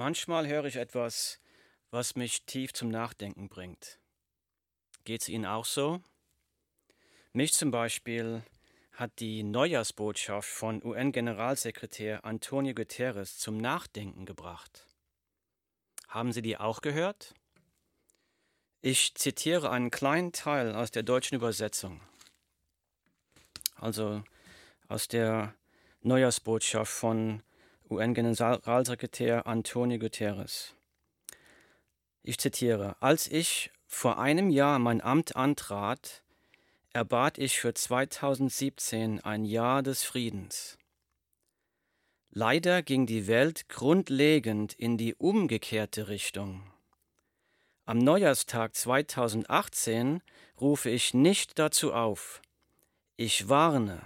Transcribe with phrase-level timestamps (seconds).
[0.00, 1.40] Manchmal höre ich etwas,
[1.90, 3.98] was mich tief zum Nachdenken bringt.
[5.04, 6.00] Geht es Ihnen auch so?
[7.34, 8.42] Mich zum Beispiel
[8.92, 14.86] hat die Neujahrsbotschaft von UN-Generalsekretär Antonio Guterres zum Nachdenken gebracht.
[16.08, 17.34] Haben Sie die auch gehört?
[18.80, 22.00] Ich zitiere einen kleinen Teil aus der deutschen Übersetzung,
[23.74, 24.24] also
[24.88, 25.54] aus der
[26.00, 27.42] Neujahrsbotschaft von
[27.90, 30.74] UN-Generalsekretär Antonio Guterres.
[32.22, 36.22] Ich zitiere, als ich vor einem Jahr mein Amt antrat,
[36.92, 40.78] erbat ich für 2017 ein Jahr des Friedens.
[42.32, 46.62] Leider ging die Welt grundlegend in die umgekehrte Richtung.
[47.86, 50.22] Am Neujahrstag 2018
[50.60, 52.40] rufe ich nicht dazu auf.
[53.16, 54.00] Ich warne.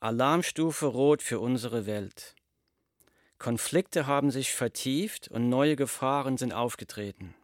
[0.00, 2.35] Alarmstufe Rot für unsere Welt.
[3.38, 7.34] Konflikte haben sich vertieft und neue Gefahren sind aufgetreten.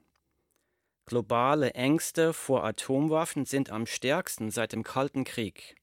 [1.04, 5.76] Globale Ängste vor Atomwaffen sind am stärksten seit dem Kalten Krieg.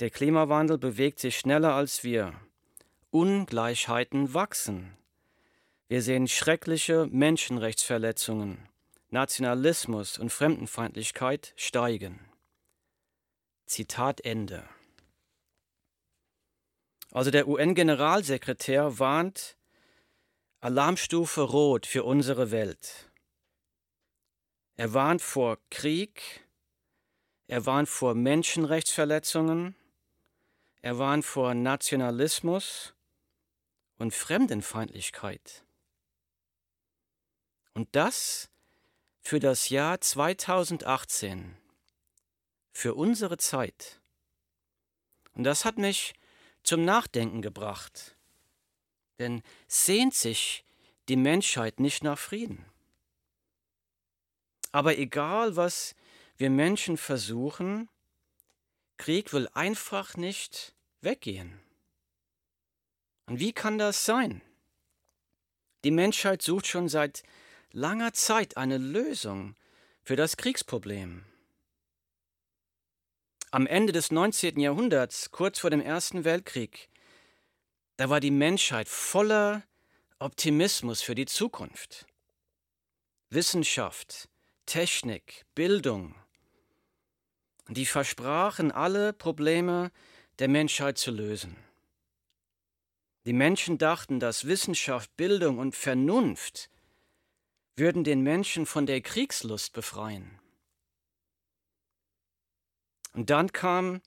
[0.00, 2.34] Der Klimawandel bewegt sich schneller als wir.
[3.10, 4.96] Ungleichheiten wachsen.
[5.88, 8.68] Wir sehen schreckliche Menschenrechtsverletzungen,
[9.10, 12.18] Nationalismus und Fremdenfeindlichkeit steigen.
[13.66, 14.64] Zitat Ende.
[17.12, 19.58] Also der UN-Generalsekretär warnt
[20.60, 23.10] Alarmstufe Rot für unsere Welt.
[24.76, 26.46] Er warnt vor Krieg,
[27.48, 29.76] er warnt vor Menschenrechtsverletzungen,
[30.80, 32.94] er warnt vor Nationalismus
[33.98, 35.66] und Fremdenfeindlichkeit.
[37.74, 38.48] Und das
[39.20, 41.58] für das Jahr 2018,
[42.72, 44.00] für unsere Zeit.
[45.34, 46.14] Und das hat mich
[46.62, 48.16] zum Nachdenken gebracht.
[49.18, 50.64] Denn sehnt sich
[51.08, 52.64] die Menschheit nicht nach Frieden.
[54.70, 55.94] Aber egal, was
[56.36, 57.88] wir Menschen versuchen,
[58.96, 61.60] Krieg will einfach nicht weggehen.
[63.26, 64.42] Und wie kann das sein?
[65.84, 67.22] Die Menschheit sucht schon seit
[67.72, 69.56] langer Zeit eine Lösung
[70.02, 71.24] für das Kriegsproblem.
[73.54, 74.58] Am Ende des 19.
[74.58, 76.88] Jahrhunderts, kurz vor dem Ersten Weltkrieg,
[77.98, 79.62] da war die Menschheit voller
[80.18, 82.06] Optimismus für die Zukunft.
[83.28, 84.30] Wissenschaft,
[84.64, 86.14] Technik, Bildung,
[87.68, 89.92] die versprachen, alle Probleme
[90.38, 91.54] der Menschheit zu lösen.
[93.26, 96.70] Die Menschen dachten, dass Wissenschaft, Bildung und Vernunft
[97.76, 100.41] würden den Menschen von der Kriegslust befreien.
[103.12, 104.00] Und dann kam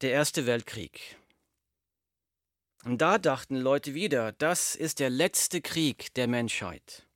[0.00, 1.16] der Erste Weltkrieg.
[2.84, 7.06] Und da dachten Leute wieder, das ist der letzte Krieg der Menschheit.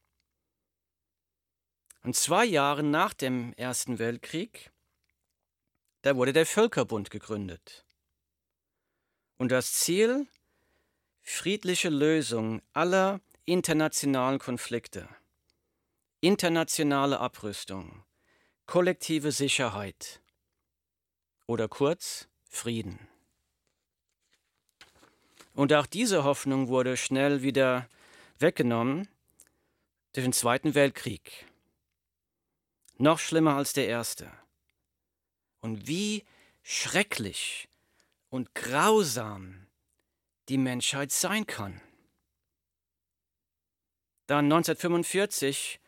[2.02, 4.70] Und zwei Jahre nach dem Ersten Weltkrieg,
[6.02, 7.86] da wurde der Völkerbund gegründet.
[9.38, 10.26] Und das Ziel,
[11.22, 15.08] friedliche Lösung aller internationalen Konflikte,
[16.20, 18.04] internationale Abrüstung,
[18.66, 20.20] kollektive Sicherheit,
[21.46, 22.98] oder kurz Frieden.
[25.54, 27.88] Und auch diese Hoffnung wurde schnell wieder
[28.38, 29.08] weggenommen
[30.12, 31.46] durch den Zweiten Weltkrieg.
[32.98, 34.30] Noch schlimmer als der Erste.
[35.60, 36.24] Und wie
[36.62, 37.68] schrecklich
[38.30, 39.66] und grausam
[40.48, 41.80] die Menschheit sein kann.
[44.26, 45.80] Dann 1945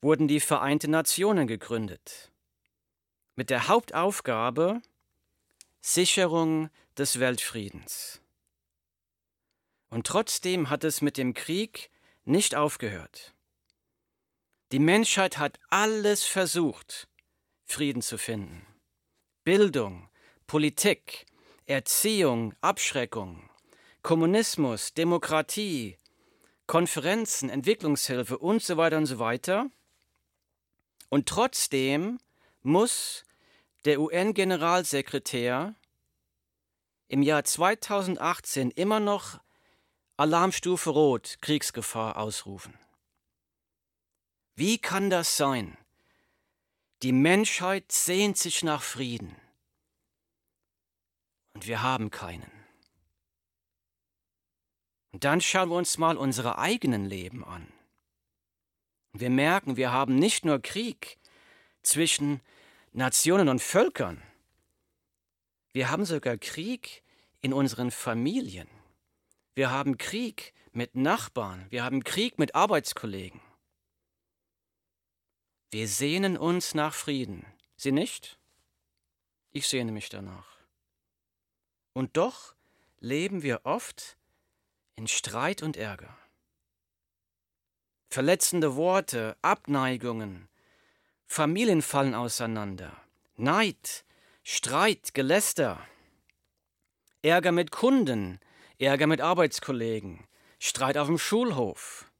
[0.00, 2.32] wurden die Vereinten Nationen gegründet
[3.36, 4.82] mit der Hauptaufgabe
[5.80, 8.20] Sicherung des Weltfriedens.
[9.88, 11.90] Und trotzdem hat es mit dem Krieg
[12.24, 13.34] nicht aufgehört.
[14.72, 17.06] Die Menschheit hat alles versucht,
[17.64, 18.66] Frieden zu finden.
[19.44, 20.08] Bildung,
[20.48, 21.26] Politik,
[21.66, 23.48] Erziehung, Abschreckung,
[24.02, 25.98] Kommunismus, Demokratie,
[26.66, 29.70] Konferenzen, Entwicklungshilfe und so weiter und so weiter.
[31.10, 32.18] Und trotzdem
[32.62, 33.25] muss
[33.86, 35.76] der UN-Generalsekretär
[37.06, 39.40] im Jahr 2018 immer noch
[40.16, 42.76] Alarmstufe Rot, Kriegsgefahr ausrufen.
[44.56, 45.78] Wie kann das sein?
[47.02, 49.36] Die Menschheit sehnt sich nach Frieden
[51.54, 52.50] und wir haben keinen.
[55.12, 57.72] Und dann schauen wir uns mal unsere eigenen Leben an.
[59.12, 61.18] wir merken, wir haben nicht nur Krieg
[61.82, 62.40] zwischen
[62.96, 64.22] Nationen und Völkern.
[65.74, 67.02] Wir haben sogar Krieg
[67.42, 68.68] in unseren Familien.
[69.54, 73.42] Wir haben Krieg mit Nachbarn, wir haben Krieg mit Arbeitskollegen.
[75.70, 77.44] Wir sehnen uns nach Frieden.
[77.76, 78.38] Sie nicht?
[79.52, 80.56] Ich sehne mich danach.
[81.92, 82.54] Und doch
[82.98, 84.16] leben wir oft
[84.94, 86.16] in Streit und Ärger.
[88.08, 90.48] Verletzende Worte, Abneigungen,
[91.26, 92.96] Familien fallen auseinander,
[93.36, 94.04] Neid,
[94.42, 95.86] Streit, Geläster,
[97.22, 98.40] Ärger mit Kunden,
[98.78, 100.26] Ärger mit Arbeitskollegen,
[100.58, 102.10] Streit auf dem Schulhof.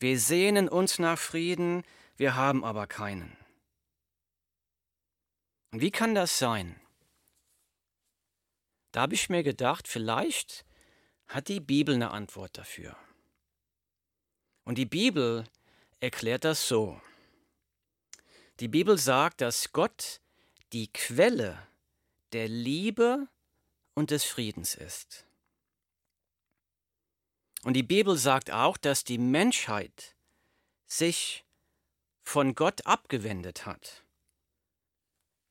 [0.00, 1.84] Wir sehnen uns nach Frieden,
[2.16, 3.36] wir haben aber keinen.
[5.70, 6.80] Und wie kann das sein?
[8.92, 10.64] Da habe ich mir gedacht, vielleicht
[11.26, 12.96] hat die Bibel eine Antwort dafür.
[14.64, 15.44] Und die Bibel
[16.00, 17.00] erklärt das so.
[18.60, 20.20] Die Bibel sagt, dass Gott
[20.72, 21.66] die Quelle
[22.32, 23.28] der Liebe
[23.94, 25.26] und des Friedens ist.
[27.62, 30.16] Und die Bibel sagt auch, dass die Menschheit
[30.86, 31.44] sich
[32.22, 34.04] von Gott abgewendet hat.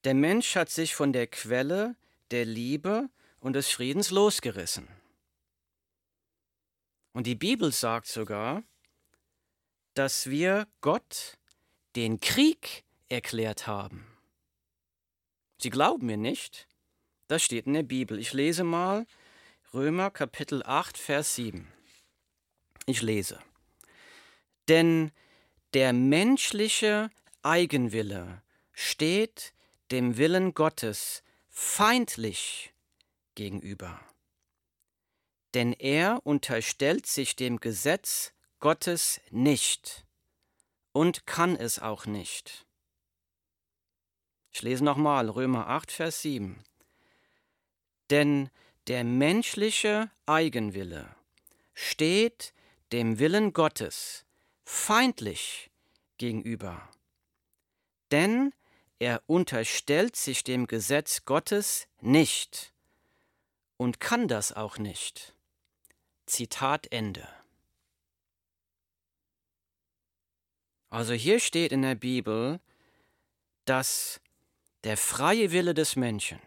[0.03, 1.95] Der Mensch hat sich von der Quelle
[2.31, 3.09] der Liebe
[3.39, 4.87] und des Friedens losgerissen.
[7.13, 8.63] Und die Bibel sagt sogar,
[9.95, 11.37] dass wir Gott
[11.95, 14.05] den Krieg erklärt haben.
[15.59, 16.67] Sie glauben mir nicht?
[17.27, 18.19] Das steht in der Bibel.
[18.19, 19.05] Ich lese mal
[19.73, 21.71] Römer Kapitel 8, Vers 7.
[22.85, 23.39] Ich lese.
[24.67, 25.11] Denn
[25.73, 27.09] der menschliche
[27.41, 29.53] Eigenwille steht
[29.91, 32.73] dem Willen Gottes feindlich
[33.35, 33.99] gegenüber.
[35.53, 40.05] Denn er unterstellt sich dem Gesetz Gottes nicht
[40.91, 42.66] und kann es auch nicht.
[44.57, 46.63] Ich lese nochmal Römer 8, Vers 7.
[48.09, 48.49] Denn
[48.87, 51.15] der menschliche Eigenwille
[51.75, 52.55] steht
[52.91, 54.25] dem Willen Gottes
[54.65, 55.69] feindlich
[56.17, 56.89] gegenüber.
[58.09, 58.51] Denn
[58.97, 62.73] er unterstellt sich dem Gesetz Gottes nicht
[63.77, 65.35] und kann das auch nicht.
[66.25, 67.29] Zitat Ende.
[70.89, 72.59] Also hier steht in der Bibel,
[73.65, 74.19] dass
[74.83, 76.39] der freie Wille des Menschen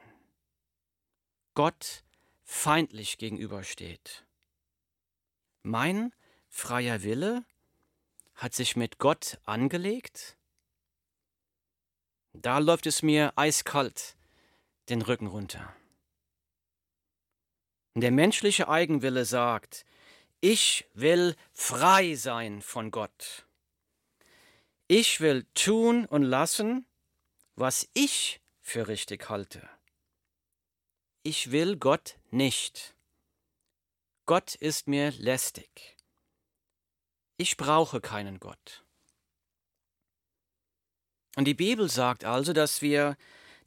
[1.55, 2.05] Gott
[2.45, 4.25] feindlich gegenübersteht.
[5.63, 6.13] Mein
[6.49, 7.45] freier Wille
[8.35, 10.37] hat sich mit Gott angelegt?
[12.33, 14.17] Da läuft es mir eiskalt
[14.89, 15.75] den Rücken runter.
[17.95, 19.85] Der menschliche Eigenwille sagt,
[20.41, 23.47] ich will frei sein von Gott.
[24.89, 26.87] Ich will tun und lassen,
[27.61, 29.69] was ich für richtig halte.
[31.23, 32.97] Ich will Gott nicht.
[34.25, 35.99] Gott ist mir lästig.
[37.37, 38.85] Ich brauche keinen Gott.
[41.37, 43.19] Und die Bibel sagt also, dass wir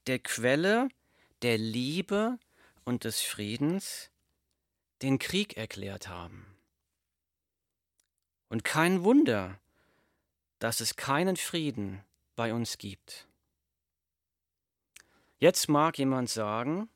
[0.08, 0.90] der Quelle
[1.44, 2.40] der Liebe
[2.86, 4.10] und des Friedens
[5.04, 6.58] den Krieg erklärt haben.
[8.50, 9.60] Und kein Wunder,
[10.58, 12.04] dass es keinen Frieden
[12.36, 13.28] bei uns gibt.
[15.44, 16.88] Jetzt mag jemand sagen,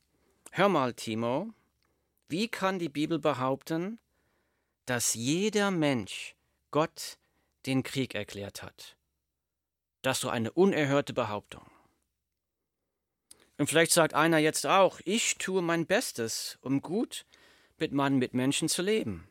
[0.51, 1.49] hör mal, Timo,
[2.29, 3.99] wie kann die Bibel behaupten,
[4.85, 6.33] dass jeder Mensch
[6.71, 7.17] Gott
[7.65, 8.95] den Krieg erklärt hat?
[10.01, 11.69] Das ist so eine unerhörte Behauptung.
[13.57, 17.25] Und vielleicht sagt einer jetzt auch, ich tue mein Bestes, um gut
[17.77, 19.27] mit meinen Mitmenschen zu leben.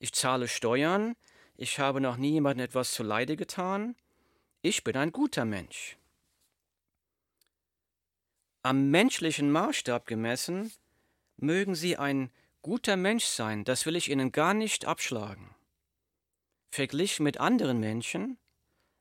[0.00, 1.16] Ich zahle Steuern,
[1.56, 3.96] ich habe noch nie jemandem etwas zu Leide getan,
[4.60, 5.96] ich bin ein guter Mensch.
[8.62, 10.72] Am menschlichen Maßstab gemessen
[11.36, 12.30] mögen Sie ein
[12.62, 15.54] guter Mensch sein, das will ich Ihnen gar nicht abschlagen.
[16.70, 18.38] Verglichen mit anderen Menschen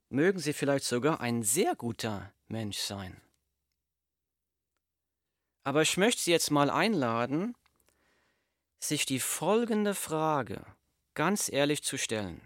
[0.09, 3.19] mögen Sie vielleicht sogar ein sehr guter Mensch sein.
[5.63, 7.55] Aber ich möchte Sie jetzt mal einladen,
[8.79, 10.65] sich die folgende Frage
[11.13, 12.41] ganz ehrlich zu stellen.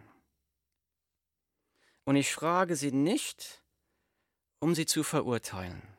[2.05, 3.61] Und ich frage Sie nicht,
[4.59, 5.90] um Sie zu verurteilen.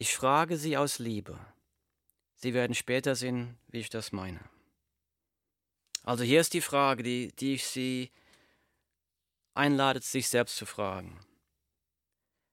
[0.00, 1.36] Ich frage Sie aus Liebe.
[2.36, 4.38] Sie werden später sehen, wie ich das meine.
[6.04, 8.12] Also hier ist die Frage, die, die ich Sie
[9.54, 11.18] einlade, sich selbst zu fragen.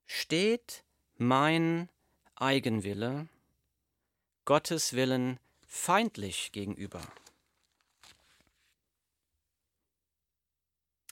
[0.07, 0.83] Steht
[1.17, 1.87] mein
[2.33, 3.29] Eigenwille
[4.45, 7.01] Gottes Willen feindlich gegenüber?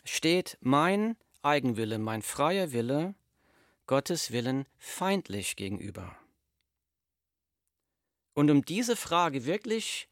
[0.04, 3.14] Steht mein Eigenwille, mein freier Wille
[3.86, 6.18] Gottes Willen feindlich gegenüber?
[8.34, 10.08] Und um diese Frage wirklich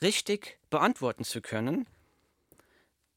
[0.00, 1.86] richtig beantworten zu können,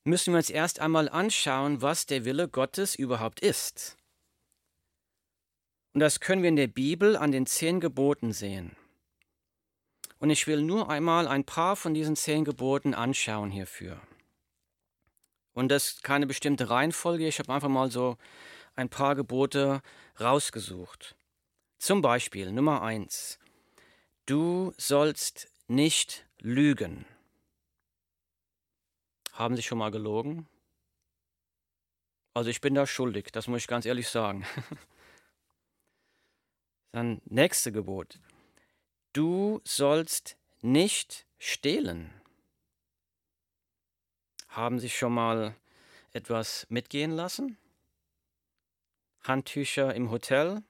[0.04, 3.98] müssen wir uns erst einmal anschauen, was der Wille Gottes überhaupt ist.
[5.94, 8.76] Und das können wir in der Bibel an den zehn Geboten sehen.
[10.20, 14.02] Und ich will nur einmal ein paar von diesen zehn Geboten anschauen hierfür.
[15.54, 18.18] Und das ist keine bestimmte Reihenfolge, ich habe einfach mal so
[18.76, 19.82] ein paar Gebote
[20.20, 21.16] rausgesucht.
[21.80, 23.40] Zum Beispiel Nummer eins:
[24.28, 27.06] Du sollst nicht lügen.
[29.32, 30.50] Haben Sie schon mal gelogen?
[32.34, 34.46] Also ich bin da schuldig, das muss ich ganz ehrlich sagen.
[36.92, 38.20] Dann nächste Gebot.
[39.14, 42.14] Du sollst nicht stehlen.
[44.50, 45.56] Haben Sie schon mal
[46.12, 47.58] etwas mitgehen lassen?
[49.22, 50.64] Handtücher im Hotel?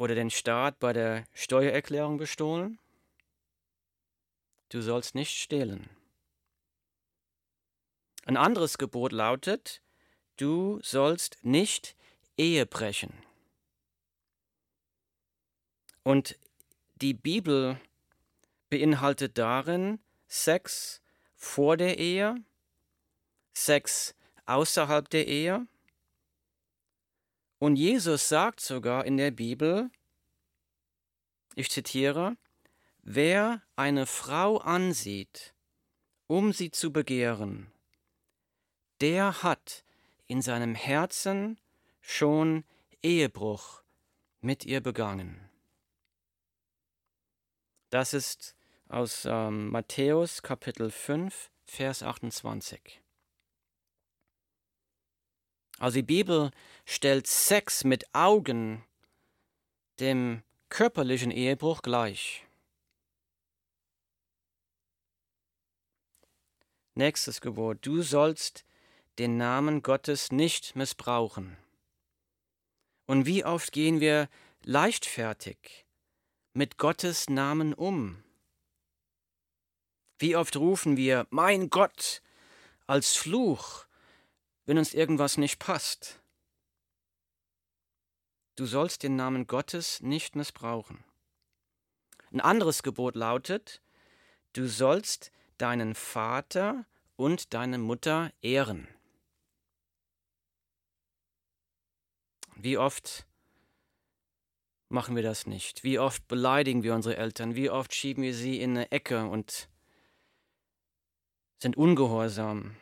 [0.00, 2.78] Oder den Staat bei der Steuererklärung bestohlen?
[4.70, 5.90] Du sollst nicht stehlen.
[8.24, 9.82] Ein anderes Gebot lautet,
[10.38, 11.96] du sollst nicht
[12.38, 13.12] Ehe brechen.
[16.02, 16.38] Und
[16.94, 17.78] die Bibel
[18.70, 21.02] beinhaltet darin Sex
[21.36, 22.36] vor der Ehe,
[23.52, 24.14] Sex
[24.46, 25.66] außerhalb der Ehe.
[27.60, 29.90] Und Jesus sagt sogar in der Bibel,
[31.54, 32.38] ich zitiere,
[33.02, 35.52] wer eine Frau ansieht,
[36.26, 37.70] um sie zu begehren,
[39.02, 39.84] der hat
[40.26, 41.60] in seinem Herzen
[42.00, 42.64] schon
[43.02, 43.82] Ehebruch
[44.40, 45.50] mit ihr begangen.
[47.90, 48.56] Das ist
[48.88, 53.02] aus ähm, Matthäus Kapitel 5, Vers 28.
[55.80, 56.50] Also die Bibel
[56.84, 58.84] stellt Sex mit Augen
[59.98, 62.46] dem körperlichen Ehebruch gleich.
[66.94, 67.78] Nächstes Gebot.
[67.80, 68.66] Du sollst
[69.18, 71.56] den Namen Gottes nicht missbrauchen.
[73.06, 74.28] Und wie oft gehen wir
[74.62, 75.86] leichtfertig
[76.52, 78.22] mit Gottes Namen um?
[80.18, 82.20] Wie oft rufen wir, mein Gott,
[82.86, 83.86] als Fluch,
[84.66, 86.20] wenn uns irgendwas nicht passt?
[88.56, 91.02] Du sollst den Namen Gottes nicht missbrauchen.
[92.32, 93.82] Ein anderes Gebot lautet,
[94.52, 96.86] du sollst deinen Vater
[97.16, 98.88] und deine Mutter ehren.
[102.56, 103.26] Wie oft
[104.90, 105.82] machen wir das nicht?
[105.82, 107.54] Wie oft beleidigen wir unsere Eltern?
[107.54, 109.68] Wie oft schieben wir sie in eine Ecke und
[111.58, 112.76] sind ungehorsam?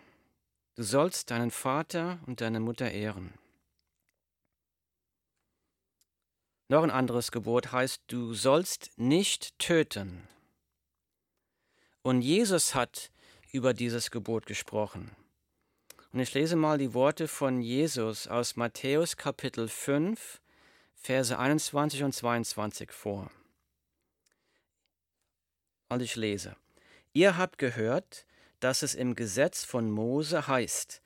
[0.79, 3.35] Du sollst deinen Vater und deine Mutter ehren.
[6.69, 10.29] Noch ein anderes Gebot heißt, du sollst nicht töten.
[12.03, 13.11] Und Jesus hat
[13.51, 15.11] über dieses Gebot gesprochen.
[16.13, 20.41] Und ich lese mal die Worte von Jesus aus Matthäus Kapitel 5,
[20.95, 23.33] Verse 21 und 22 vor.
[25.89, 26.55] Und ich lese.
[27.15, 28.28] Ihr habt gehört,
[28.61, 31.03] dass es im Gesetz von Mose heißt,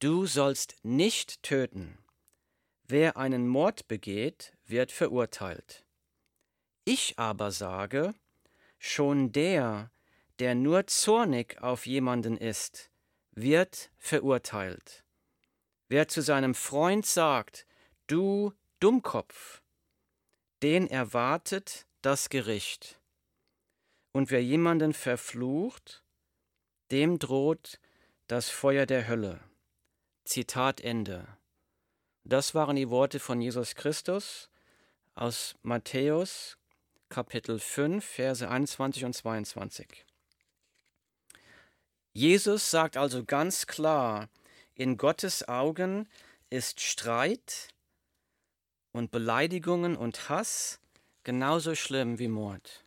[0.00, 1.98] du sollst nicht töten.
[2.86, 5.84] Wer einen Mord begeht, wird verurteilt.
[6.84, 8.14] Ich aber sage,
[8.78, 9.90] schon der,
[10.38, 12.90] der nur zornig auf jemanden ist,
[13.32, 15.04] wird verurteilt.
[15.88, 17.66] Wer zu seinem Freund sagt,
[18.06, 19.62] du Dummkopf,
[20.62, 23.00] den erwartet das Gericht.
[24.12, 26.02] Und wer jemanden verflucht,
[26.90, 27.78] dem droht
[28.26, 29.40] das Feuer der Hölle.
[30.24, 31.26] Zitat Ende.
[32.24, 34.50] Das waren die Worte von Jesus Christus
[35.14, 36.56] aus Matthäus
[37.08, 40.04] Kapitel 5, Verse 21 und 22.
[42.12, 44.28] Jesus sagt also ganz klar,
[44.74, 46.08] in Gottes Augen
[46.50, 47.68] ist Streit
[48.92, 50.80] und Beleidigungen und Hass
[51.24, 52.79] genauso schlimm wie Mord.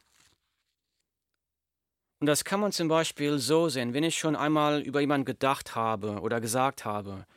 [2.23, 5.75] Und das kann man zum Beispiel so sehen, wenn ich schon einmal über jemanden gedacht
[5.75, 7.27] habe oder gesagt habe,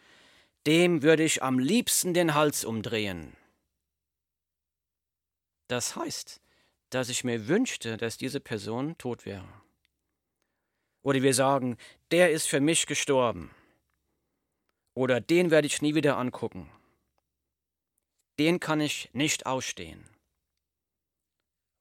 [0.65, 3.37] dem würde ich am liebsten den Hals umdrehen.
[5.67, 6.41] Das heißt,
[6.91, 9.49] dass ich mir wünschte, dass diese Person tot wäre.
[11.03, 11.79] Oder wir sagen,
[12.13, 13.51] der ist für mich gestorben.
[14.95, 16.71] Oder den werde ich nie wieder angucken.
[18.39, 20.09] Den kann ich nicht ausstehen.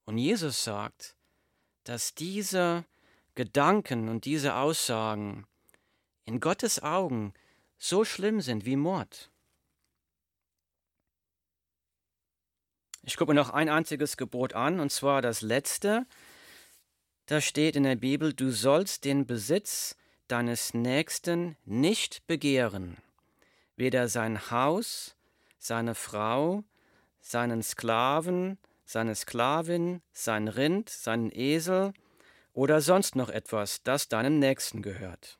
[0.06, 1.14] Und Jesus sagt,
[1.84, 2.84] dass diese
[3.36, 5.46] Gedanken und diese Aussagen
[6.24, 7.32] in Gottes Augen
[7.78, 9.30] so schlimm sind wie Mord.
[13.02, 16.06] Ich gucke mir noch ein einziges Gebot an, und zwar das letzte,
[17.26, 22.96] da steht in der Bibel, du sollst den Besitz deines Nächsten nicht begehren,
[23.76, 25.14] weder sein Haus,
[25.58, 26.64] seine Frau,
[27.20, 31.92] seinen Sklaven, seine Sklavin, sein Rind, seinen Esel
[32.56, 35.38] oder sonst noch etwas, das deinem Nächsten gehört.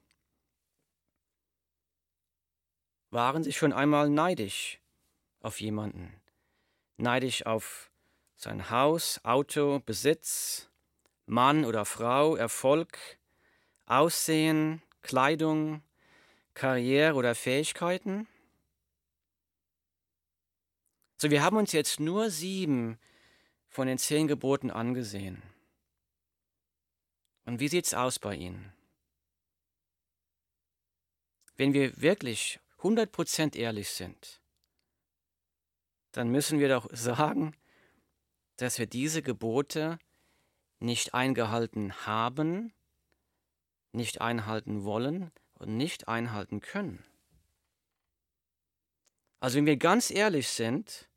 [3.11, 4.81] Waren Sie schon einmal neidisch
[5.41, 6.21] auf jemanden?
[6.99, 7.91] Neidisch auf
[8.37, 10.69] sein Haus, Auto, Besitz,
[11.25, 12.99] Mann oder Frau, Erfolg,
[13.87, 15.83] Aussehen, Kleidung,
[16.53, 18.29] Karriere oder Fähigkeiten?
[21.17, 22.99] So, wir haben uns jetzt nur sieben
[23.71, 25.56] von den zehn Geboten angesehen.
[27.47, 28.73] Und wie sieht's aus bei Ihnen?
[31.57, 34.43] Wenn wir wirklich 100% ehrlich sind,
[36.13, 37.57] dann müssen wir doch sagen,
[38.57, 39.99] dass wir diese Gebote
[40.81, 42.73] nicht eingehalten haben,
[43.93, 47.05] nicht einhalten wollen und nicht einhalten können.
[49.41, 51.09] Also wenn wir ganz ehrlich sind,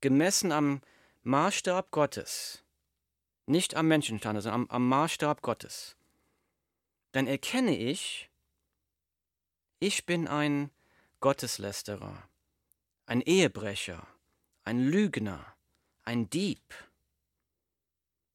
[0.00, 0.80] gemessen am
[1.22, 2.61] Maßstab Gottes,
[3.46, 5.96] nicht am Menschenstand, sondern am, am Maßstab Gottes,
[7.12, 8.30] dann erkenne ich,
[9.78, 10.70] ich bin ein
[11.20, 12.22] Gotteslästerer,
[13.06, 14.06] ein Ehebrecher,
[14.64, 15.54] ein Lügner,
[16.04, 16.62] ein Dieb.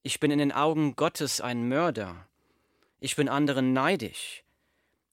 [0.03, 2.27] Ich bin in den Augen Gottes ein Mörder.
[2.99, 4.43] Ich bin anderen neidisch.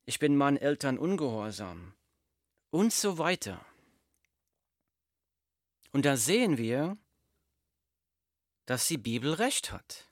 [0.06, 1.94] Ich bin meinen Eltern ungehorsam
[2.70, 3.64] und so weiter.
[5.92, 6.96] Und da sehen wir,
[8.66, 10.10] dass die Bibel recht hat.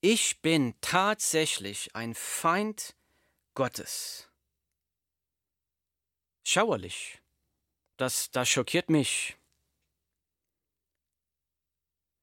[0.00, 2.96] Ich bin tatsächlich ein Feind
[3.54, 4.28] Gottes.
[6.44, 7.20] Schauerlich.
[7.96, 9.36] Das, das schockiert mich.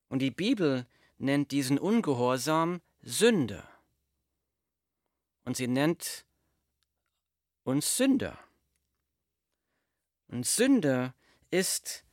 [0.10, 3.68] Und die Bibel nennt diesen Ungehorsam Sünde.
[5.46, 6.26] Und sie nennt
[7.64, 8.38] uns Sünder.
[10.28, 11.14] Und Sünde
[11.50, 12.04] ist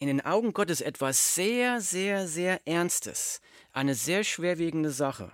[0.00, 3.40] in den Augen Gottes etwas sehr, sehr, sehr Ernstes,
[3.72, 5.30] eine sehr schwerwiegende Sache.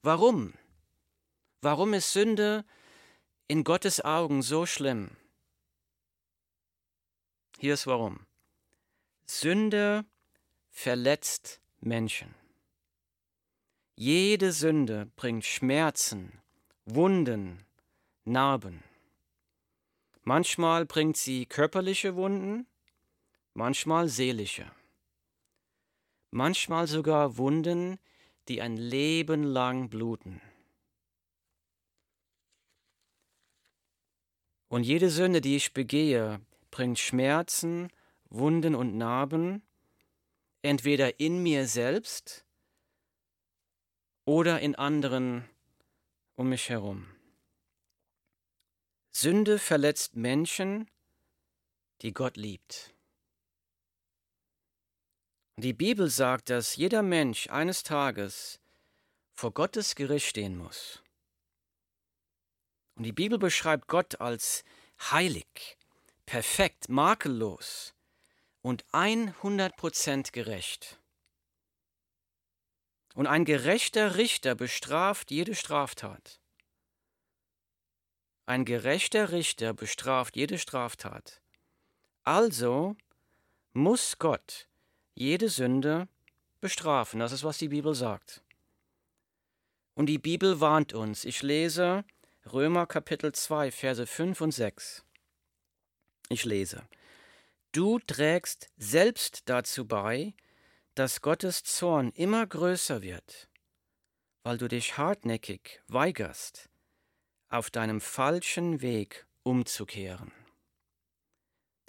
[0.00, 0.54] Warum?
[1.60, 2.64] Warum ist Sünde
[3.48, 5.10] in Gottes Augen so schlimm?
[7.58, 8.26] Hier ist warum.
[9.26, 10.04] Sünde
[10.70, 12.32] verletzt Menschen.
[13.96, 16.40] Jede Sünde bringt Schmerzen,
[16.84, 17.66] Wunden,
[18.24, 18.84] Narben.
[20.22, 22.68] Manchmal bringt sie körperliche Wunden,
[23.56, 24.70] manchmal seelische.
[26.30, 27.98] Manchmal sogar Wunden,
[28.48, 30.40] die ein Leben lang bluten.
[34.68, 36.40] Und jede Sünde, die ich begehe,
[36.70, 37.90] bringt Schmerzen,
[38.28, 39.62] Wunden und Narben,
[40.62, 42.44] entweder in mir selbst
[44.24, 45.48] oder in anderen
[46.34, 47.06] um mich herum.
[49.12, 50.90] Sünde verletzt Menschen,
[52.02, 52.95] die Gott liebt.
[55.58, 58.60] Die Bibel sagt, dass jeder Mensch eines Tages
[59.32, 61.02] vor Gottes Gericht stehen muss.
[62.94, 64.64] Und die Bibel beschreibt Gott als
[65.00, 65.78] heilig,
[66.26, 67.94] perfekt, makellos
[68.60, 71.00] und 100% gerecht.
[73.14, 76.38] Und ein gerechter Richter bestraft jede Straftat.
[78.44, 81.40] Ein gerechter Richter bestraft jede Straftat.
[82.24, 82.94] Also
[83.72, 84.68] muss Gott
[85.16, 86.06] jede Sünde
[86.60, 87.18] bestrafen.
[87.18, 88.42] Das ist, was die Bibel sagt.
[89.94, 91.24] Und die Bibel warnt uns.
[91.24, 92.04] Ich lese
[92.52, 95.04] Römer Kapitel 2, Verse 5 und 6.
[96.28, 96.86] Ich lese.
[97.72, 100.34] Du trägst selbst dazu bei,
[100.94, 103.48] dass Gottes Zorn immer größer wird,
[104.42, 106.68] weil du dich hartnäckig weigerst,
[107.48, 110.32] auf deinem falschen Weg umzukehren.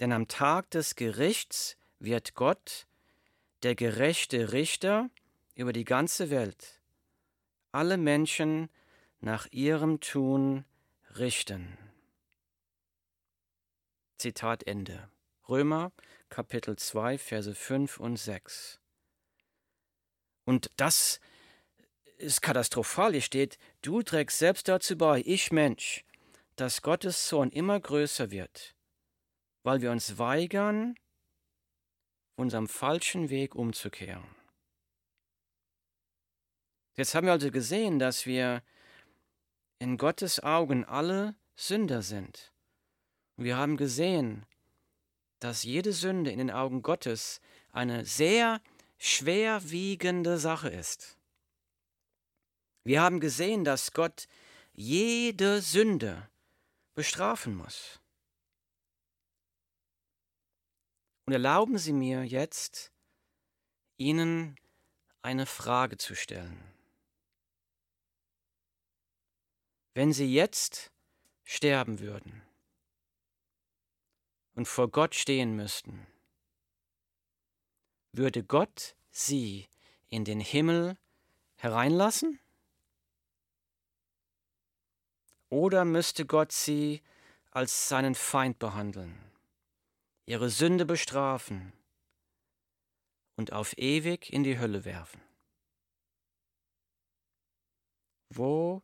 [0.00, 2.86] Denn am Tag des Gerichts wird Gott,
[3.62, 5.10] der gerechte Richter
[5.54, 6.80] über die ganze Welt,
[7.72, 8.68] alle Menschen
[9.20, 10.64] nach ihrem Tun
[11.16, 11.76] richten.
[14.18, 15.10] Zitat Ende.
[15.48, 15.92] Römer
[16.28, 18.80] Kapitel 2, Verse 5 und 6.
[20.44, 21.20] Und das
[22.18, 23.12] ist katastrophal.
[23.12, 26.04] Hier steht, du trägst selbst dazu bei, ich Mensch,
[26.56, 28.74] dass Gottes Zorn immer größer wird,
[29.62, 30.96] weil wir uns weigern,
[32.38, 34.24] unserem falschen Weg umzukehren.
[36.94, 38.62] Jetzt haben wir also gesehen, dass wir
[39.78, 42.52] in Gottes Augen alle Sünder sind.
[43.36, 44.46] Wir haben gesehen,
[45.40, 47.40] dass jede Sünde in den Augen Gottes
[47.72, 48.60] eine sehr
[48.98, 51.16] schwerwiegende Sache ist.
[52.84, 54.26] Wir haben gesehen, dass Gott
[54.72, 56.28] jede Sünde
[56.94, 58.00] bestrafen muss.
[61.28, 62.90] Und erlauben Sie mir jetzt,
[63.98, 64.56] Ihnen
[65.20, 66.58] eine Frage zu stellen.
[69.92, 70.90] Wenn Sie jetzt
[71.44, 72.40] sterben würden
[74.54, 76.06] und vor Gott stehen müssten,
[78.12, 79.68] würde Gott Sie
[80.08, 80.96] in den Himmel
[81.56, 82.40] hereinlassen?
[85.50, 87.02] Oder müsste Gott Sie
[87.50, 89.27] als seinen Feind behandeln,
[90.28, 91.72] Ihre Sünde bestrafen
[93.36, 95.22] und auf ewig in die Hölle werfen?
[98.28, 98.82] Wo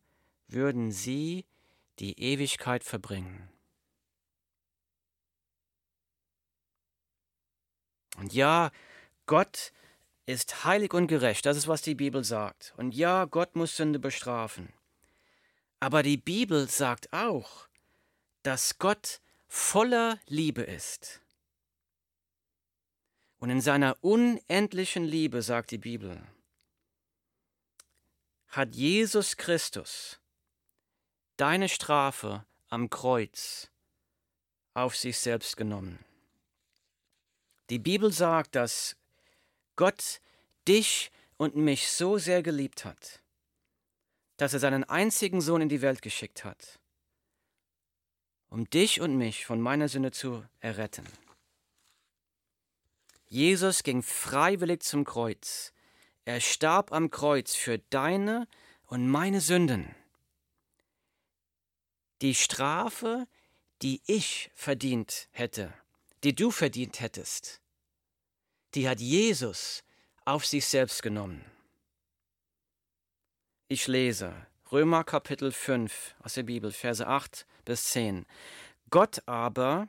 [0.49, 1.45] würden Sie
[1.99, 3.51] die Ewigkeit verbringen?
[8.17, 8.71] Und ja,
[9.27, 9.75] Gott
[10.25, 12.73] ist heilig und gerecht, das ist, was die Bibel sagt.
[12.79, 14.73] Und ja, Gott muss Sünde bestrafen.
[15.79, 17.69] Aber die Bibel sagt auch,
[18.43, 21.21] dass Gott voller Liebe ist.
[23.45, 26.19] Und in seiner unendlichen Liebe, sagt die Bibel,
[28.49, 30.19] hat Jesus Christus
[31.37, 33.69] deine Strafe am Kreuz
[34.73, 35.99] auf sich selbst genommen.
[37.69, 38.97] Die Bibel sagt, dass
[39.77, 40.23] Gott
[40.67, 43.21] dich und mich so sehr geliebt hat,
[44.39, 46.81] dass er seinen einzigen Sohn in die Welt geschickt hat,
[48.49, 51.07] um dich und mich von meiner Sünde zu erretten.
[53.35, 55.73] Jesus ging freiwillig zum Kreuz.
[56.25, 58.47] Er starb am Kreuz für deine
[58.87, 59.93] und meine Sünden.
[62.23, 63.27] Die Strafe,
[63.83, 65.75] die ich verdient hätte,
[66.23, 67.61] die du verdient hättest,
[68.77, 69.83] die hat Jesus
[70.25, 71.45] auf sich selbst genommen.
[73.67, 74.33] Ich lese
[74.71, 78.27] Römer Kapitel 5 aus der Bibel, Verse 8 bis 10.
[78.91, 79.89] Gott aber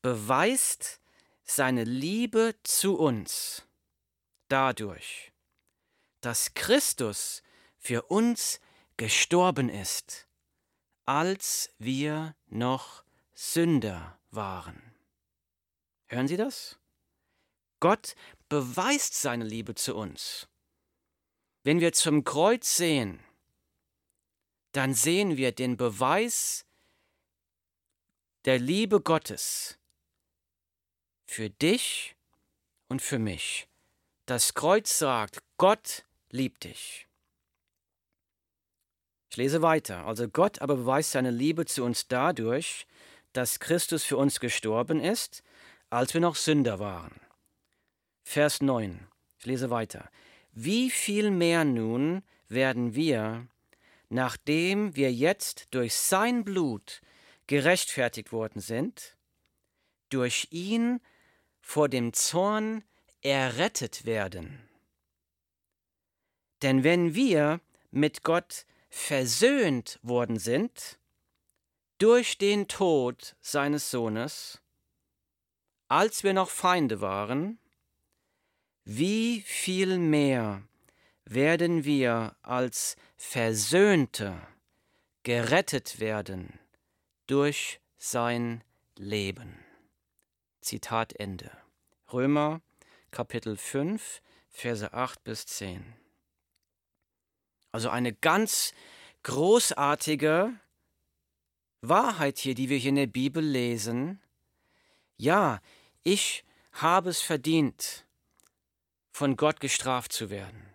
[0.00, 1.01] beweist
[1.44, 3.66] seine Liebe zu uns
[4.48, 5.32] dadurch,
[6.20, 7.42] dass Christus
[7.78, 8.60] für uns
[8.96, 10.28] gestorben ist,
[11.04, 14.94] als wir noch Sünder waren.
[16.06, 16.78] Hören Sie das?
[17.80, 18.14] Gott
[18.48, 20.48] beweist seine Liebe zu uns.
[21.64, 23.24] Wenn wir zum Kreuz sehen,
[24.72, 26.64] dann sehen wir den Beweis
[28.44, 29.78] der Liebe Gottes
[31.32, 32.14] für dich
[32.88, 33.66] und für mich.
[34.26, 37.08] Das Kreuz sagt, Gott liebt dich.
[39.30, 40.04] Ich lese weiter.
[40.06, 42.86] Also Gott aber beweist seine Liebe zu uns dadurch,
[43.32, 45.42] dass Christus für uns gestorben ist,
[45.88, 47.18] als wir noch Sünder waren.
[48.24, 49.08] Vers 9.
[49.38, 50.10] Ich lese weiter.
[50.52, 53.46] Wie viel mehr nun werden wir,
[54.10, 57.00] nachdem wir jetzt durch sein Blut
[57.46, 59.16] gerechtfertigt worden sind,
[60.10, 61.00] durch ihn
[61.62, 62.84] vor dem Zorn
[63.22, 64.68] errettet werden.
[66.60, 70.98] Denn wenn wir mit Gott versöhnt worden sind,
[71.98, 74.60] durch den Tod seines Sohnes,
[75.88, 77.58] als wir noch Feinde waren,
[78.84, 80.62] wie viel mehr
[81.24, 84.40] werden wir als Versöhnte
[85.22, 86.58] gerettet werden
[87.26, 88.64] durch sein
[88.96, 89.71] Leben.
[90.62, 91.50] Zitat Ende.
[92.12, 92.62] Römer
[93.10, 95.84] Kapitel 5, Verse 8 bis 10.
[97.72, 98.72] Also eine ganz
[99.22, 100.52] großartige
[101.80, 104.20] Wahrheit hier, die wir hier in der Bibel lesen.
[105.16, 105.60] Ja,
[106.04, 108.06] ich habe es verdient,
[109.10, 110.68] von Gott gestraft zu werden.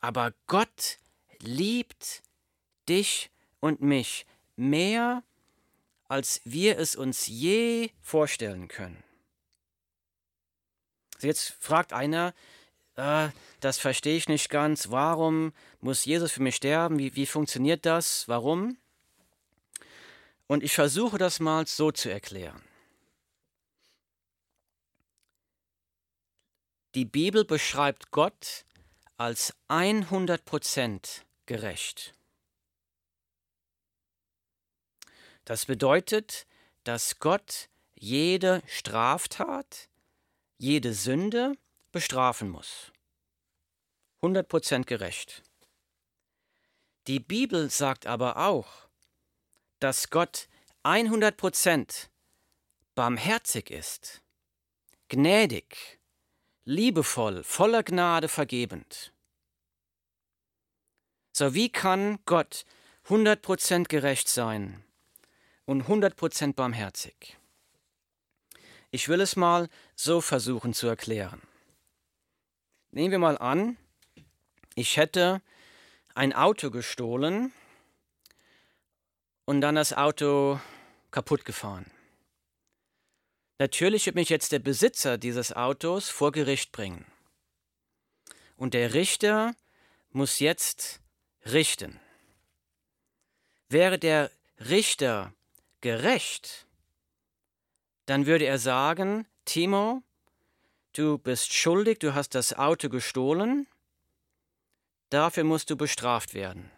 [0.00, 0.98] Aber Gott
[1.38, 2.22] liebt
[2.88, 3.30] dich
[3.60, 5.22] und mich mehr,
[6.10, 9.00] als wir es uns je vorstellen können.
[11.20, 12.34] Jetzt fragt einer,
[12.96, 13.28] äh,
[13.60, 16.98] das verstehe ich nicht ganz, warum muss Jesus für mich sterben?
[16.98, 18.26] Wie, wie funktioniert das?
[18.26, 18.76] Warum?
[20.48, 22.60] Und ich versuche das mal so zu erklären.
[26.96, 28.64] Die Bibel beschreibt Gott
[29.16, 32.14] als 100% gerecht.
[35.44, 36.46] Das bedeutet,
[36.84, 39.88] dass Gott jede Straftat,
[40.58, 41.56] jede Sünde
[41.92, 42.92] bestrafen muss.
[44.22, 45.42] 100% gerecht.
[47.06, 48.88] Die Bibel sagt aber auch,
[49.78, 50.48] dass Gott
[50.84, 52.08] 100%
[52.94, 54.22] barmherzig ist,
[55.08, 55.98] gnädig
[56.64, 59.12] liebevoll, voller Gnade vergebend.
[61.32, 62.64] So, wie kann Gott
[63.06, 64.84] 100% gerecht sein
[65.70, 67.38] und 100% barmherzig?
[68.90, 71.40] Ich will es mal so versuchen zu erklären.
[72.90, 73.76] Nehmen wir mal an,
[74.74, 75.40] ich hätte
[76.16, 77.52] ein Auto gestohlen
[79.44, 80.58] und dann das Auto
[81.12, 81.88] kaputt gefahren.
[83.60, 87.06] Natürlich wird mich jetzt der Besitzer dieses Autos vor Gericht bringen.
[88.56, 89.54] Und der Richter
[90.10, 91.00] muss jetzt
[91.44, 92.00] richten.
[93.68, 95.32] Wäre der Richter
[95.80, 96.66] gerecht,
[98.06, 100.02] dann würde er sagen, Timo,
[100.92, 103.66] du bist schuldig, du hast das Auto gestohlen,
[105.10, 106.70] dafür musst du bestraft werden.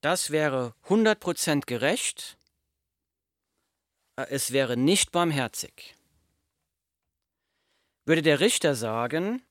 [0.00, 2.36] Das wäre 100% gerecht,
[4.16, 5.96] es wäre nicht barmherzig.
[8.04, 9.42] Würde der Richter sagen,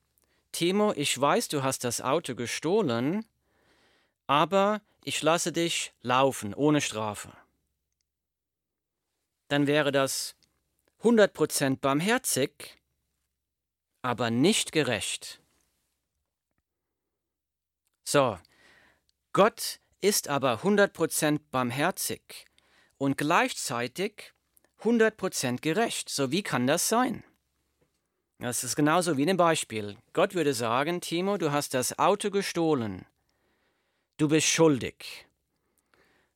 [0.52, 3.26] Timo, ich weiß, du hast das Auto gestohlen,
[4.28, 7.32] aber ich lasse dich laufen ohne Strafe.
[9.48, 10.36] Dann wäre das
[11.02, 12.82] 100% barmherzig,
[14.02, 15.42] aber nicht gerecht.
[18.06, 18.40] So,
[19.32, 22.46] Gott ist aber 100% barmherzig
[22.98, 24.34] und gleichzeitig
[24.82, 26.10] 100% gerecht.
[26.10, 27.24] So wie kann das sein?
[28.40, 29.98] Das ist genauso wie in dem Beispiel.
[30.12, 33.06] Gott würde sagen, Timo, du hast das Auto gestohlen.
[34.18, 35.26] Du bist schuldig.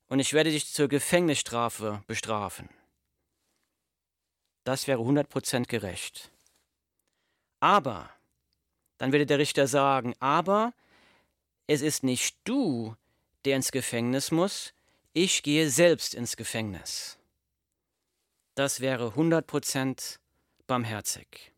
[0.07, 2.69] Und ich werde dich zur Gefängnisstrafe bestrafen.
[4.63, 6.31] Das wäre 100% gerecht.
[7.59, 8.09] Aber,
[8.97, 10.73] dann würde der Richter sagen, aber
[11.67, 12.95] es ist nicht du,
[13.45, 14.73] der ins Gefängnis muss,
[15.13, 17.17] ich gehe selbst ins Gefängnis.
[18.55, 20.19] Das wäre 100%
[20.65, 21.53] barmherzig.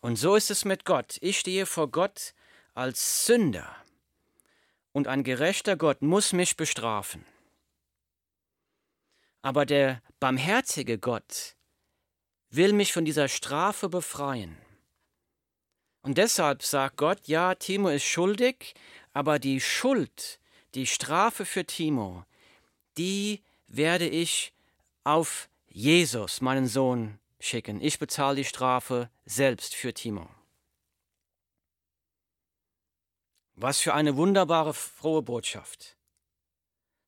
[0.00, 1.18] Und so ist es mit Gott.
[1.20, 2.34] Ich stehe vor Gott
[2.74, 3.85] als Sünder.
[4.96, 7.26] Und ein gerechter Gott muss mich bestrafen.
[9.42, 11.54] Aber der barmherzige Gott
[12.48, 14.56] will mich von dieser Strafe befreien.
[16.00, 18.72] Und deshalb sagt Gott, ja, Timo ist schuldig,
[19.12, 20.40] aber die Schuld,
[20.74, 22.24] die Strafe für Timo,
[22.96, 24.54] die werde ich
[25.04, 27.82] auf Jesus, meinen Sohn, schicken.
[27.82, 30.30] Ich bezahle die Strafe selbst für Timo.
[33.56, 35.96] Was für eine wunderbare, frohe Botschaft,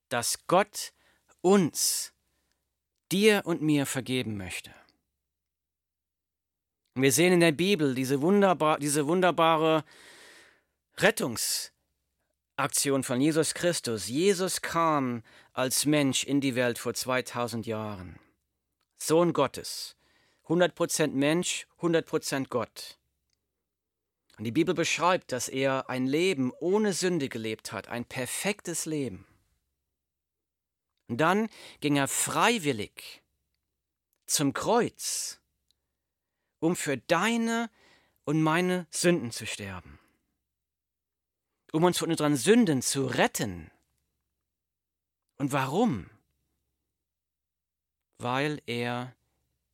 [0.09, 0.95] dass Gott
[1.43, 2.15] uns,
[3.13, 4.75] dir und mir vergeben möchte.
[6.95, 9.85] Wir sehen in der Bibel diese, wunderbar, diese wunderbare
[10.97, 14.09] Rettungsaktion von Jesus Christus.
[14.09, 18.19] Jesus kam als Mensch in die Welt vor 2000 Jahren.
[18.97, 19.97] Sohn Gottes,
[20.47, 22.99] 100% Mensch, 100% Gott.
[24.39, 29.27] Und die Bibel beschreibt, dass er ein Leben ohne Sünde gelebt hat, ein perfektes Leben.
[31.09, 31.49] Und dann
[31.81, 33.21] ging er freiwillig
[34.27, 35.41] zum Kreuz,
[36.61, 37.69] um für deine
[38.25, 39.99] und meine Sünden zu sterben,
[41.73, 43.73] um uns von unseren Sünden zu retten.
[45.39, 46.11] Und warum?
[48.19, 49.17] Weil er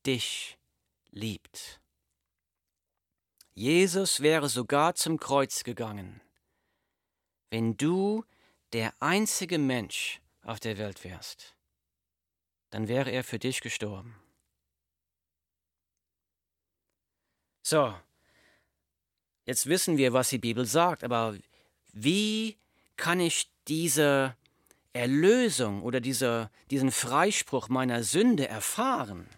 [0.07, 0.57] dich
[1.11, 1.81] liebt.
[3.55, 6.21] Jesus wäre sogar zum Kreuz gegangen,
[7.51, 8.25] wenn du
[8.73, 11.55] der einzige Mensch auf der Welt wärst.
[12.71, 14.17] Dann wäre er für dich gestorben.
[17.63, 17.95] So,
[19.47, 21.39] jetzt wissen wir, was die Bibel sagt, aber
[21.93, 22.59] wie
[22.97, 24.37] kann ich diese
[24.93, 29.29] Erlösung oder diese, diesen Freispruch meiner Sünde erfahren?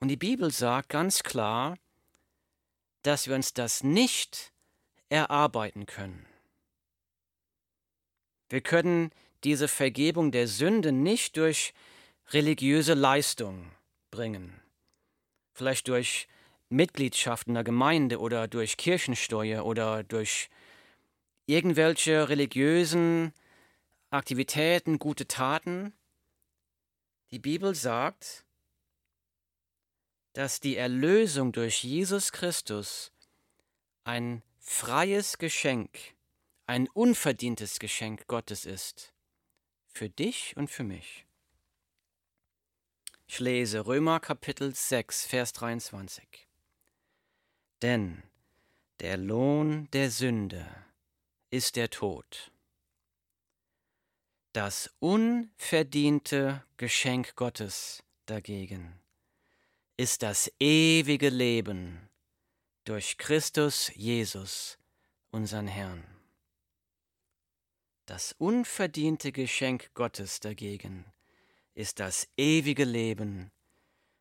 [0.00, 1.78] Und die Bibel sagt ganz klar,
[3.06, 4.52] dass wir uns das nicht
[5.08, 6.26] erarbeiten können.
[8.48, 9.10] Wir können
[9.44, 11.72] diese Vergebung der Sünde nicht durch
[12.30, 13.70] religiöse Leistung
[14.10, 14.60] bringen,
[15.52, 16.26] vielleicht durch
[16.68, 20.48] Mitgliedschaft in der Gemeinde oder durch Kirchensteuer oder durch
[21.46, 23.32] irgendwelche religiösen
[24.10, 25.92] Aktivitäten, gute Taten.
[27.30, 28.45] Die Bibel sagt,
[30.36, 33.10] dass die Erlösung durch Jesus Christus
[34.04, 35.98] ein freies Geschenk,
[36.66, 39.14] ein unverdientes Geschenk Gottes ist,
[39.86, 41.24] für dich und für mich.
[43.26, 46.46] Ich lese Römer Kapitel 6, Vers 23.
[47.80, 48.22] Denn
[49.00, 50.66] der Lohn der Sünde
[51.48, 52.52] ist der Tod.
[54.52, 59.00] Das unverdiente Geschenk Gottes dagegen
[59.96, 62.08] ist das ewige Leben
[62.84, 64.78] durch Christus Jesus,
[65.30, 66.04] unseren Herrn.
[68.04, 71.04] Das unverdiente Geschenk Gottes dagegen
[71.74, 73.50] ist das ewige Leben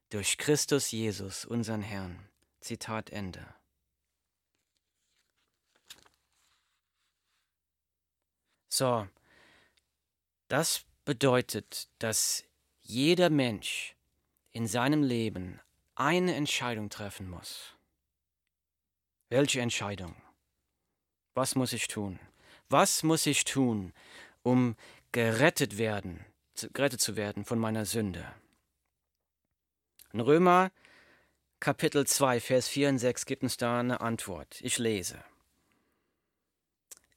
[0.10, 2.30] durch Christus Jesus, unseren Herrn.
[2.62, 3.46] Zitat Ende.
[8.70, 9.08] So,
[10.48, 12.44] das bedeutet, dass
[12.82, 13.96] jeder Mensch
[14.52, 15.62] in seinem Leben
[15.96, 17.74] eine Entscheidung treffen muss.
[19.30, 20.16] Welche Entscheidung?
[21.34, 22.20] Was muss ich tun?
[22.70, 23.94] Was muss ich tun,
[24.44, 24.76] um
[25.12, 26.26] gerettet werden,
[26.74, 28.26] gerettet zu werden von meiner Sünde?
[30.14, 30.72] In Römer
[31.60, 34.60] Kapitel 2, Vers 4 und 6 gibt uns da eine Antwort.
[34.62, 35.24] Ich lese.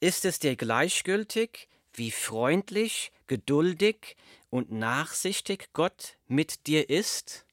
[0.01, 4.17] Ist es dir gleichgültig, wie freundlich, geduldig
[4.49, 7.45] und nachsichtig Gott mit dir ist?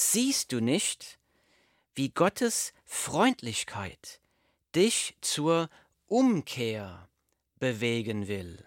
[0.00, 1.18] Siehst du nicht,
[1.96, 4.20] wie Gottes Freundlichkeit
[4.76, 5.68] dich zur
[6.06, 7.08] Umkehr
[7.56, 8.64] bewegen will?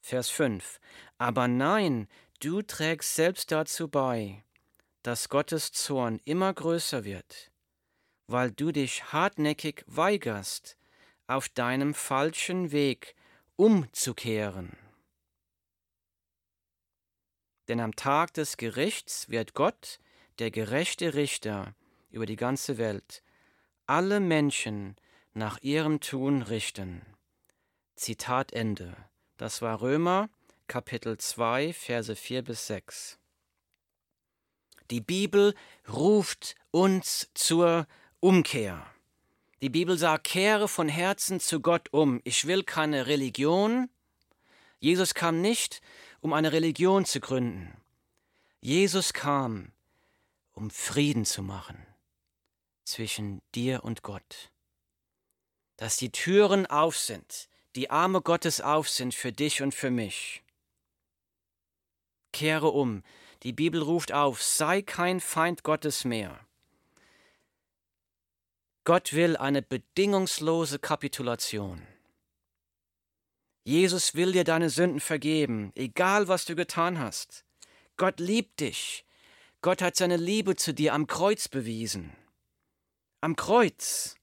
[0.00, 0.78] Vers 5
[1.18, 2.06] Aber nein,
[2.38, 4.44] du trägst selbst dazu bei,
[5.02, 7.50] dass Gottes Zorn immer größer wird,
[8.28, 10.76] weil du dich hartnäckig weigerst,
[11.26, 13.16] auf deinem falschen Weg
[13.56, 14.76] umzukehren.
[17.68, 20.00] Denn am Tag des Gerichts wird Gott,
[20.38, 21.74] der gerechte Richter
[22.10, 23.22] über die ganze Welt,
[23.86, 24.96] alle Menschen
[25.34, 27.02] nach ihrem Tun richten.
[27.94, 28.96] Zitat Ende.
[29.36, 30.30] Das war Römer
[30.66, 33.18] Kapitel 2, Verse 4 bis 6.
[34.90, 35.54] Die Bibel
[35.88, 37.86] ruft uns zur
[38.20, 38.86] Umkehr.
[39.60, 42.20] Die Bibel sagt, kehre von Herzen zu Gott um.
[42.24, 43.88] Ich will keine Religion.
[44.78, 45.80] Jesus kam nicht,
[46.20, 47.76] um eine Religion zu gründen.
[48.60, 49.72] Jesus kam,
[50.52, 51.86] um Frieden zu machen
[52.84, 54.50] zwischen dir und Gott.
[55.76, 60.42] Dass die Türen auf sind, die Arme Gottes auf sind für dich und für mich.
[62.32, 63.02] Kehre um.
[63.44, 66.40] Die Bibel ruft auf, sei kein Feind Gottes mehr.
[68.84, 71.86] Gott will eine bedingungslose Kapitulation.
[73.68, 77.44] Jesus will dir deine Sünden vergeben, egal was du getan hast.
[77.98, 79.04] Gott liebt dich.
[79.60, 82.16] Gott hat seine Liebe zu dir am Kreuz bewiesen.
[83.20, 84.16] Am Kreuz.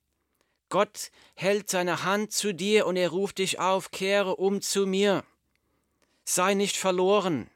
[0.69, 5.23] Gott hält seine Hand zu dir und er ruft dich auf, kehre um zu mir.
[6.23, 7.47] Sei nicht verloren.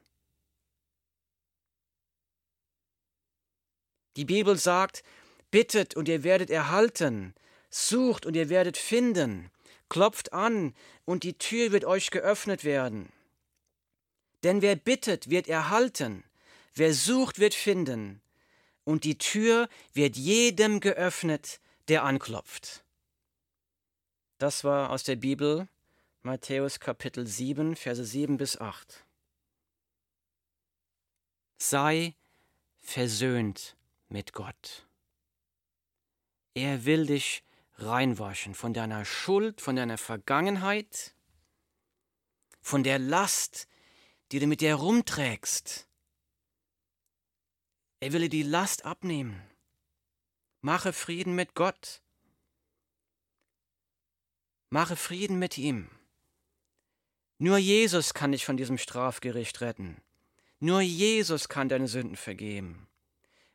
[4.14, 5.02] Die Bibel sagt,
[5.50, 7.34] bittet und ihr werdet erhalten,
[7.68, 9.50] sucht und ihr werdet finden,
[9.90, 10.74] klopft an
[11.04, 13.12] und die Tür wird euch geöffnet werden.
[14.42, 16.24] Denn wer bittet, wird erhalten,
[16.72, 18.22] wer sucht, wird finden,
[18.84, 22.82] und die Tür wird jedem geöffnet, der anklopft.
[24.38, 25.68] Das war aus der Bibel
[26.22, 29.04] Matthäus Kapitel 7, Verse 7 bis 8.
[31.58, 32.14] Sei
[32.80, 33.76] versöhnt
[34.08, 34.86] mit Gott.
[36.54, 37.42] Er will dich
[37.84, 41.14] reinwaschen von deiner Schuld, von deiner Vergangenheit,
[42.60, 43.68] von der Last,
[44.32, 45.88] die du mit dir rumträgst.
[48.00, 49.42] Er will dir die Last abnehmen.
[50.62, 52.02] Mache Frieden mit Gott.
[54.70, 55.90] Mache Frieden mit ihm.
[57.38, 59.96] Nur Jesus kann dich von diesem Strafgericht retten.
[60.60, 62.86] Nur Jesus kann deine Sünden vergeben.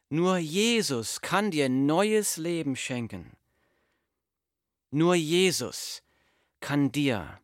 [0.10, 3.36] Nur Jesus kann dir neues Leben schenken.
[4.96, 6.02] Nur Jesus
[6.62, 7.42] kann dir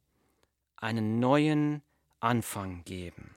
[0.77, 1.83] einen neuen
[2.21, 3.35] Anfang geben.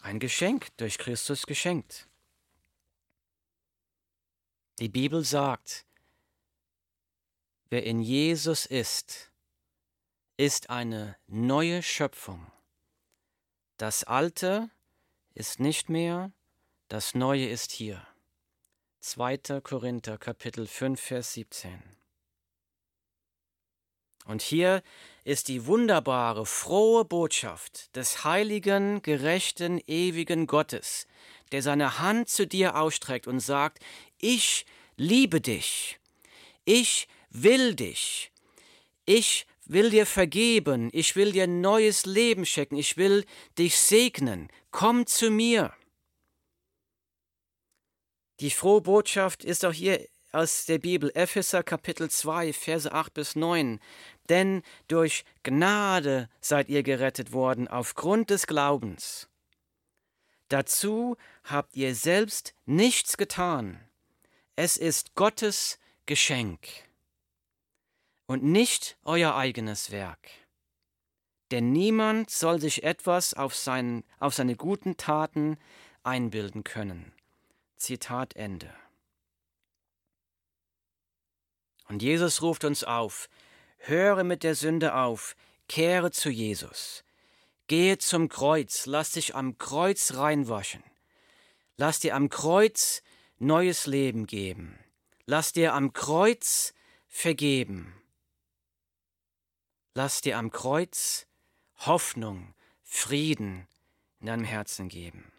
[0.00, 2.06] Ein Geschenk durch Christus geschenkt.
[4.78, 5.84] Die Bibel sagt,
[7.70, 9.32] wer in Jesus ist,
[10.36, 12.52] ist eine neue Schöpfung.
[13.78, 14.70] Das Alte
[15.34, 16.30] ist nicht mehr,
[16.86, 18.06] das Neue ist hier.
[19.08, 19.62] 2.
[19.62, 21.82] Korinther Kapitel 5 Vers 17.
[24.26, 24.82] Und hier
[25.24, 31.06] ist die wunderbare, frohe Botschaft des heiligen, gerechten, ewigen Gottes,
[31.52, 33.82] der seine Hand zu dir ausstreckt und sagt,
[34.18, 34.66] ich
[34.98, 35.98] liebe dich,
[36.66, 38.30] ich will dich,
[39.06, 43.24] ich will dir vergeben, ich will dir neues Leben schenken, ich will
[43.56, 45.72] dich segnen, komm zu mir.
[48.40, 53.34] Die frohe Botschaft ist auch hier aus der Bibel, Epheser Kapitel 2, Verse 8 bis
[53.34, 53.80] 9.
[54.28, 59.28] Denn durch Gnade seid ihr gerettet worden aufgrund des Glaubens.
[60.48, 63.80] Dazu habt ihr selbst nichts getan.
[64.54, 66.68] Es ist Gottes Geschenk
[68.26, 70.28] und nicht euer eigenes Werk.
[71.50, 75.58] Denn niemand soll sich etwas auf, sein, auf seine guten Taten
[76.04, 77.17] einbilden können.
[77.78, 78.72] Zitat Ende.
[81.88, 83.28] Und Jesus ruft uns auf,
[83.78, 85.36] höre mit der Sünde auf,
[85.68, 87.04] kehre zu Jesus.
[87.66, 90.82] Gehe zum Kreuz, lass dich am Kreuz reinwaschen.
[91.76, 93.02] Lass dir am Kreuz
[93.38, 94.78] neues Leben geben.
[95.26, 96.72] Lass dir am Kreuz
[97.06, 97.94] vergeben.
[99.94, 101.26] Lass dir am Kreuz
[101.76, 103.68] Hoffnung, Frieden
[104.20, 105.32] in deinem Herzen geben.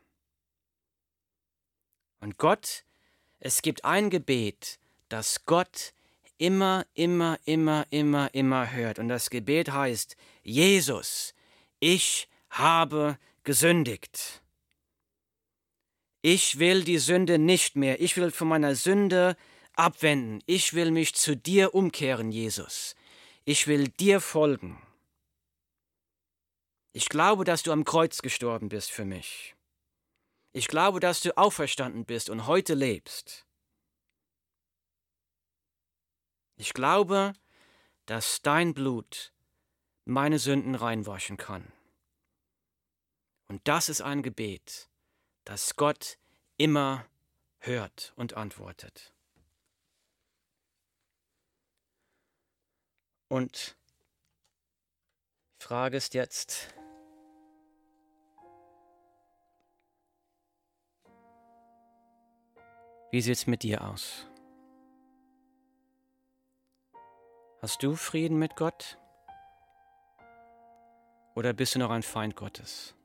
[2.20, 2.84] Und Gott,
[3.39, 5.93] es gibt ein Gebet, das Gott
[6.38, 8.99] immer, immer, immer, immer, immer hört.
[8.99, 11.34] Und das Gebet heißt, Jesus,
[11.80, 14.41] ich habe gesündigt.
[16.22, 18.01] Ich will die Sünde nicht mehr.
[18.01, 19.38] Ich will von meiner Sünde
[19.74, 20.43] abwenden.
[20.45, 22.95] Ich will mich zu dir umkehren, Jesus.
[23.45, 24.82] Ich will dir folgen.
[26.91, 29.55] Ich glaube, dass du am Kreuz gestorben bist für mich.
[30.60, 33.47] Ich glaube, dass du auferstanden bist und heute lebst.
[36.57, 37.32] Ich glaube,
[38.05, 39.32] dass dein Blut
[40.03, 41.72] meine Sünden reinwaschen kann.
[43.47, 44.89] Und das ist ein Gebet,
[45.45, 46.20] das Gott
[46.57, 47.05] immer
[47.60, 49.14] hört und antwortet.
[53.30, 53.78] Und
[55.62, 56.74] die Frage ist jetzt,
[63.12, 64.28] wie sieht es mit dir aus?
[67.62, 68.97] Hast du Frieden mit Gott?
[71.36, 72.95] Oder bist du noch ein Feind Gottes?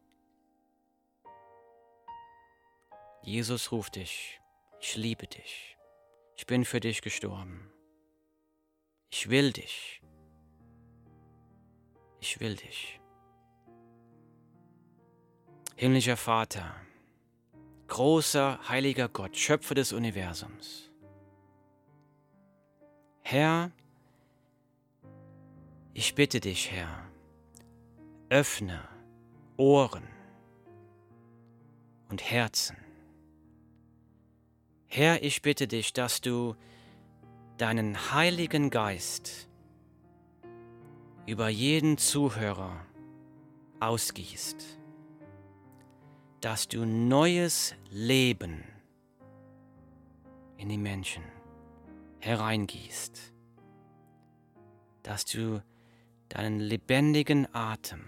[3.23, 4.41] Jesus ruft dich,
[4.81, 5.79] ich liebe dich,
[6.37, 7.73] ich bin für dich gestorben,
[9.09, 10.03] ich will dich,
[12.21, 13.01] ich will dich.
[15.77, 16.75] Himmlischer Vater,
[17.89, 20.91] großer, heiliger Gott, Schöpfer des Universums.
[23.23, 23.71] Herr,
[25.93, 27.09] ich bitte dich, Herr,
[28.29, 28.89] öffne
[29.57, 30.09] Ohren
[32.09, 32.77] und Herzen.
[34.87, 36.55] Herr, ich bitte dich, dass du
[37.59, 39.49] deinen Heiligen Geist
[41.27, 42.85] über jeden Zuhörer
[43.81, 44.79] ausgießt,
[46.45, 48.65] dass du neues Leben
[50.59, 51.25] in die Menschen
[52.19, 53.33] hereingießt,
[55.03, 55.63] dass du
[56.29, 58.07] deinen lebendigen Atem,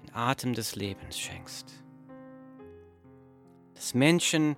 [0.00, 1.84] den Atem des Lebens schenkst.
[3.74, 4.56] Dass Menschen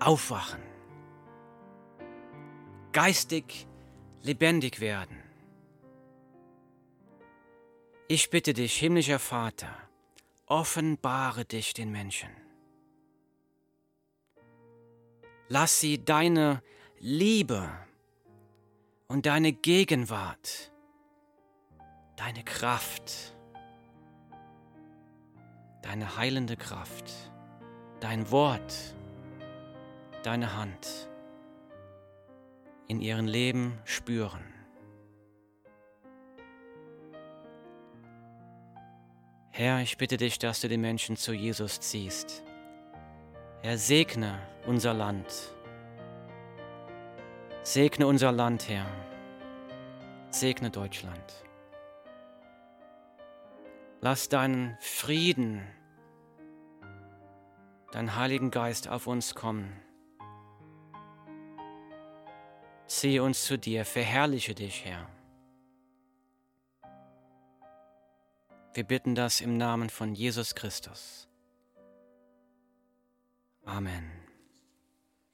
[0.00, 0.62] aufwachen,
[2.92, 3.66] geistig
[4.22, 5.22] lebendig werden.
[8.08, 9.87] Ich bitte dich, himmlischer Vater,
[10.48, 12.30] offenbare dich den Menschen.
[15.48, 16.62] Lass sie deine
[16.98, 17.70] Liebe
[19.06, 20.72] und deine Gegenwart,
[22.16, 23.34] deine Kraft,
[25.82, 27.12] deine heilende Kraft,
[28.00, 28.94] dein Wort,
[30.22, 31.08] deine Hand
[32.88, 34.57] in ihrem Leben spüren.
[39.58, 42.44] Herr, ich bitte dich, dass du die Menschen zu Jesus ziehst.
[43.60, 44.38] Herr, segne
[44.68, 45.26] unser Land.
[47.64, 48.86] Segne unser Land, Herr.
[50.30, 51.44] Segne Deutschland.
[54.00, 55.66] Lass deinen Frieden,
[57.90, 59.72] deinen Heiligen Geist auf uns kommen.
[62.86, 65.17] Ziehe uns zu dir, verherrliche dich, Herr.
[68.78, 71.26] Wir bitten das im Namen von Jesus Christus.
[73.64, 74.17] Amen.